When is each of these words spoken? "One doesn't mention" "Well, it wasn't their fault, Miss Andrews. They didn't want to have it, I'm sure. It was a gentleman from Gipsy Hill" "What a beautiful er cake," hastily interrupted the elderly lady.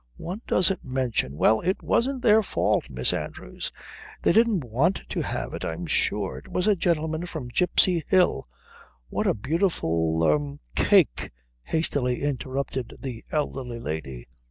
"One 0.17 0.41
doesn't 0.47 0.83
mention" 0.83 1.37
"Well, 1.37 1.61
it 1.61 1.83
wasn't 1.83 2.23
their 2.23 2.41
fault, 2.41 2.89
Miss 2.89 3.13
Andrews. 3.13 3.71
They 4.23 4.31
didn't 4.31 4.63
want 4.63 5.03
to 5.09 5.21
have 5.21 5.53
it, 5.53 5.63
I'm 5.63 5.85
sure. 5.85 6.39
It 6.39 6.47
was 6.47 6.65
a 6.65 6.75
gentleman 6.75 7.27
from 7.27 7.49
Gipsy 7.49 8.03
Hill" 8.07 8.47
"What 9.11 9.27
a 9.27 9.35
beautiful 9.35 10.23
er 10.23 10.57
cake," 10.73 11.29
hastily 11.65 12.23
interrupted 12.23 12.95
the 12.99 13.23
elderly 13.31 13.79
lady. 13.79 14.25